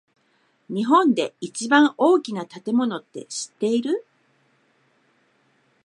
[0.67, 4.03] 日本で一番大きな建物って知ってる？